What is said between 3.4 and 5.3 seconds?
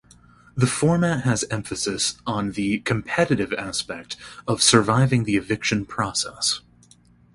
aspect of surviving